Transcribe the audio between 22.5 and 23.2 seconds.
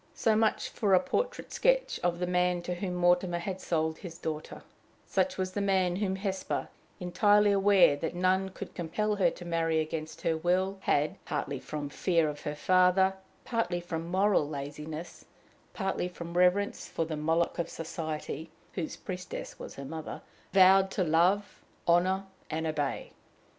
obey!